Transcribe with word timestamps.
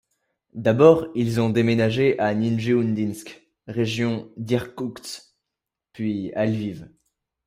D'abord, 0.55 1.09
ils 1.13 1.39
ont 1.41 1.51
déménagé 1.51 2.17
à 2.17 2.33
Nijneoudinsk, 2.33 3.39
région 3.67 4.31
d'Irkoutsk, 4.35 5.21
puis 5.93 6.33
à 6.33 6.47
Lviv. 6.47 6.89